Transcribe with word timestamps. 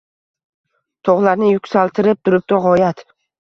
Tog‘larni 1.09 1.49
yuksaltib 1.51 2.25
turibdi 2.31 2.61
g‘oyat. 2.65 3.05